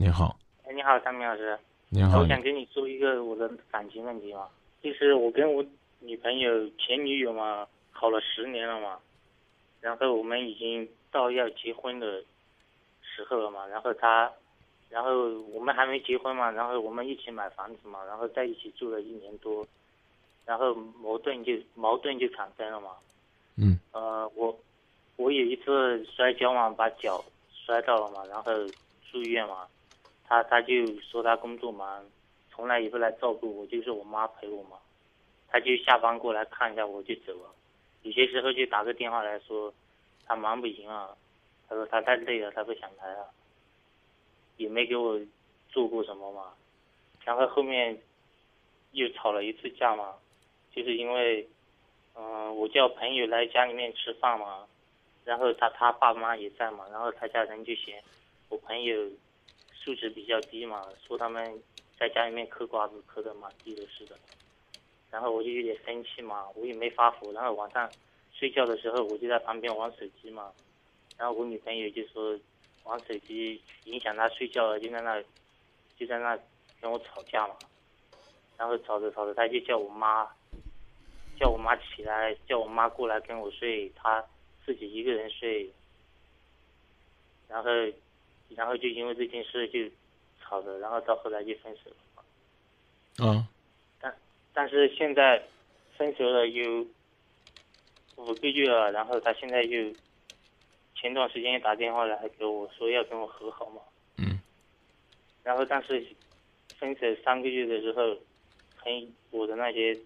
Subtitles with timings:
[0.00, 1.58] 你好，哎，你好，张明老师。
[1.88, 2.20] 你好。
[2.20, 4.48] 我，想跟你说一个我的感情问题嘛，
[4.80, 5.64] 就是我跟我
[5.98, 9.00] 女朋友前女友嘛，好了十年了嘛，
[9.80, 12.22] 然后我们已经到要结婚的
[13.02, 14.30] 时候了嘛，然后她，
[14.88, 19.66] 然后我们还没结婚嘛，然后我们一起买房子嘛，然后在一起住了一年多，
[20.46, 20.72] 然后
[21.02, 22.90] 矛盾就矛盾就产生了嘛，
[23.56, 23.76] 嗯。
[23.90, 24.56] 呃，我
[25.16, 28.52] 我有一次摔跤嘛，把脚摔到了嘛，然后
[29.10, 29.66] 住院嘛，
[30.28, 32.04] 他他就说他工作忙，
[32.50, 34.76] 从来也不来照顾我，就是我妈陪我嘛，
[35.48, 37.50] 他就下班过来看一下我就走了，
[38.02, 39.72] 有些时候就打个电话来说
[40.26, 41.16] 他忙不赢啊，
[41.68, 43.30] 他说他太累了，他不想来了，
[44.58, 45.18] 也没给我
[45.68, 46.52] 做过什么嘛，
[47.24, 47.98] 然后后面
[48.92, 50.14] 又吵了一次架嘛，
[50.74, 51.48] 就是因为。
[52.20, 54.66] 嗯，我叫朋友来家里面吃饭嘛，
[55.24, 58.02] 然后他他爸妈也在嘛，然后他家人就嫌
[58.48, 59.08] 我朋友
[59.88, 61.62] 素质比较低嘛，说他们
[61.98, 64.14] 在家里面嗑瓜子嗑的满地都是的，
[65.10, 67.90] 然后我就有点生气嘛，我也没发火，然后晚上
[68.34, 70.52] 睡觉的时候我就在旁边玩手机嘛，
[71.16, 72.38] 然后我女朋友就说
[72.84, 75.22] 玩手机影响她睡觉了，就在那
[75.96, 76.38] 就在那
[76.82, 77.56] 跟我吵架嘛，
[78.58, 80.28] 然后吵着吵着，她就叫我妈。
[81.40, 84.22] 叫我妈起来，叫我妈过来跟我睡，她
[84.66, 85.72] 自己一个人睡。
[87.48, 87.70] 然后，
[88.56, 89.80] 然后就因为这件事就
[90.40, 93.26] 吵着，然后到后来就分手了。
[93.26, 93.48] 啊，
[94.00, 94.14] 但
[94.52, 95.42] 但是现在
[95.96, 96.86] 分手了有
[98.16, 99.92] 五个月了，然后他现在又
[100.94, 103.82] 前段时间又打电话来给我说要跟我和好嘛。
[104.16, 104.38] 嗯
[105.44, 106.04] 然后但是
[106.76, 108.16] 分手三个月的时候，
[108.82, 109.96] 朋我的那些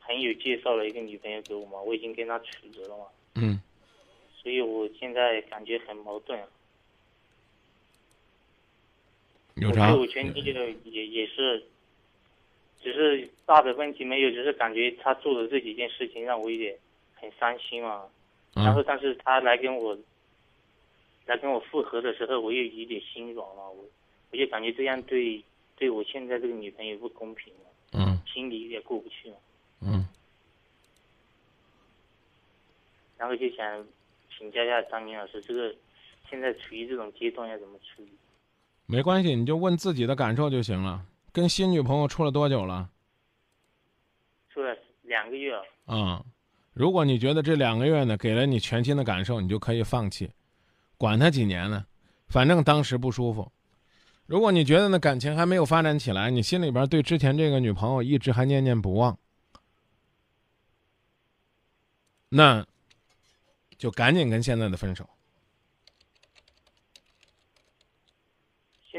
[0.00, 3.60] 朋友介绍了一个女朋友给我嘛，我已经跟他处着了嘛，嗯，
[4.34, 6.38] 所以我现在感觉很矛盾。
[9.54, 11.64] 有啥我前女友也也是，
[12.82, 16.76] 只是大的问题没有，只是感觉他做的这几件事情让我有点
[17.14, 18.04] 很伤心嘛。
[18.52, 19.96] 然后啊，但是他来跟我
[21.26, 23.84] 来跟我复合的时候，我又有点心软了，我
[24.30, 25.42] 我就感觉这样对
[25.76, 29.36] 对我现在这个女朋友不公平了，嗯心里有点过不去了。
[29.80, 30.06] 嗯，
[33.16, 33.86] 然后就想
[34.36, 35.74] 请教一下张明老师，这个
[36.28, 38.08] 现在处于这种阶段要怎么处理？
[38.86, 41.06] 没关系，你就问自己的感受就行了。
[41.32, 42.90] 跟新女朋友处了多久了？
[44.50, 46.24] 处了两个月了，啊、
[46.72, 50.30] 如果你觉得这两个月呢给了你全新的感受，你就可以放弃，
[50.96, 51.84] 管他几年呢，
[52.28, 53.50] 反正当时不舒服。
[54.26, 59.18] 如果你觉得呢感情还没有发展起来，你心里边对之前这个女朋友一直还念念不忘，
[62.28, 62.64] 那
[63.76, 65.08] 就赶紧跟现在的分手。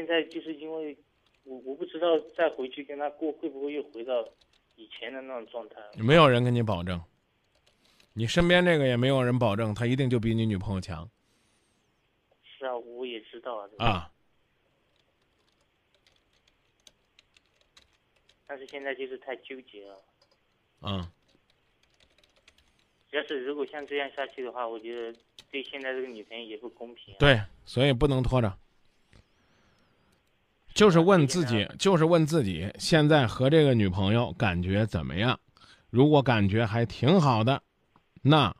[0.06, 0.96] 现在就是因为
[1.42, 4.24] 我我不知道再回去跟他过会不会又回到
[4.76, 5.80] 以前的那种状态。
[5.96, 7.02] 没有人跟你保证，
[8.12, 11.10] 你身边这个也没有人保证他一定就比你女朋友强
[12.44, 14.12] 是啊，我也知道啊，啊。
[18.46, 20.00] 但是现在就是太纠结了。
[20.82, 21.04] 嗯，
[23.10, 25.18] 要是如果像这样下去的话，我觉得
[25.50, 27.18] 对现在这个女朋友也不公平、啊。
[27.18, 28.56] 对，所以不能拖着。
[30.76, 35.40] 就是问自己，就是问自己，现在和这个女朋友感觉怎么样？
[35.88, 37.62] 如果感觉还挺好的，
[38.20, 38.54] 那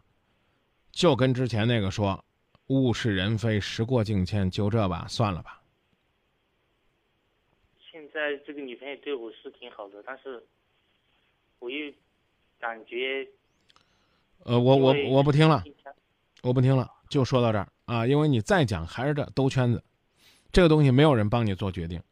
[0.91, 2.25] 就跟之前那个说，
[2.69, 5.61] 物是人非，时过境迁，就这吧，算了吧。
[7.93, 10.43] 现在这个女朋友对我是挺好的，但是
[11.59, 11.93] 我又
[12.59, 13.29] 感觉
[14.45, 15.63] 呃，我我我不听了，
[16.43, 19.85] 我不听了，就说到这儿啊，因为你再讲还是这兜圈子，
[20.53, 22.03] 这个东西没有人帮你做决定，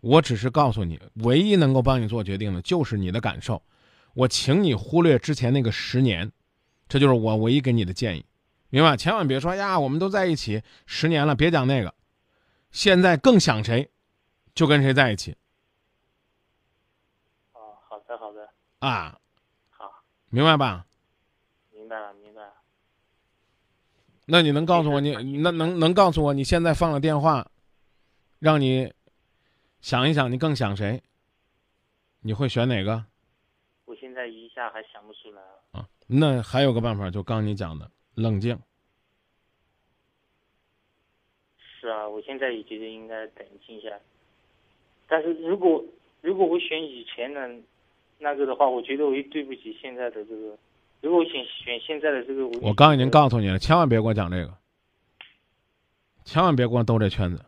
[0.00, 3.62] 我只是告诉你，唯一能够帮你做决定的就是你的感受。
[4.14, 6.30] 我请你忽略之前那个十年，
[6.88, 8.24] 这就是我唯一给你的建议，
[8.70, 8.96] 明白？
[8.96, 11.92] 千万别说呀，我们都在一起十年了，别讲那个，
[12.70, 13.90] 现在更想谁，
[14.54, 15.34] 就跟谁在一起
[17.52, 19.18] 哦，好的好的，啊，
[19.70, 19.90] 好，
[20.28, 20.86] 明白吧？
[21.72, 22.52] 明白了明白了。
[24.26, 27.46] 那你能告诉我你那能能告诉我你现在放了电话，
[28.44, 28.92] 让你
[29.80, 31.02] 想一想，你更想谁？
[32.20, 33.02] 你会选哪个
[33.86, 35.62] 我现在一下还想不出来了。
[35.72, 35.88] 啊？
[36.06, 38.60] 那还有个办法，就刚你讲的，冷静。
[41.56, 43.88] 是啊，我现在也觉得应该冷静一下。
[45.08, 45.82] 但是如果
[46.20, 47.50] 如果我选以前的
[48.18, 50.54] 那个的话，我觉得我又对不起现在的这个。
[51.00, 54.54] 如果我选选现在的这个，我我刚已经告诉你了，千万别给我讲这个，
[56.26, 57.42] 千万别给我兜这圈子。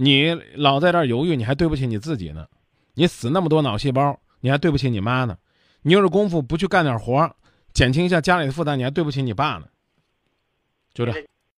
[0.00, 2.46] 你老在这儿犹豫，你还对不起你自己呢。
[2.94, 5.36] 你死那么多脑细胞，你还对不起你妈呢。
[5.82, 7.28] 你有这功夫不去干点活，
[7.72, 9.66] 减轻一下家里的负担，你还对不起你爸呢。
[10.94, 11.12] 就这。